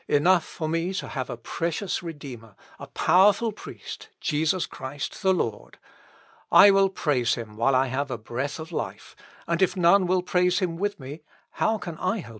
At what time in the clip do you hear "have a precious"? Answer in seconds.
1.09-2.01